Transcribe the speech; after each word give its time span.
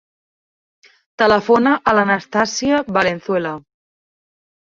Telefona 1.23 1.73
a 1.91 1.93
l'Anastàsia 1.97 2.79
Valenzuela. 2.97 3.55